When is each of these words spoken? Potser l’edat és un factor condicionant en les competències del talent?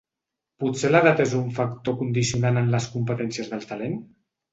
Potser 0.61 0.89
l’edat 0.93 1.19
és 1.25 1.35
un 1.39 1.51
factor 1.57 1.95
condicionant 1.99 2.57
en 2.63 2.71
les 2.77 2.87
competències 2.95 3.53
del 3.53 3.67
talent? 3.73 4.01